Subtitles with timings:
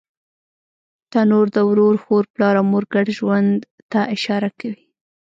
[1.11, 3.51] تنور د ورور، خور، پلار او مور ګډ ژوند
[3.91, 4.83] ته اشاره کوي